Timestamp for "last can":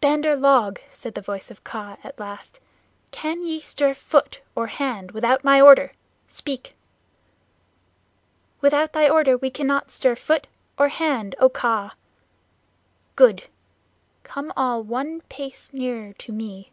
2.18-3.44